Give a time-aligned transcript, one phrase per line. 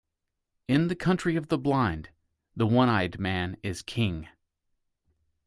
[0.67, 2.09] In the country of the blind,
[2.55, 4.27] the one-eyed man is king.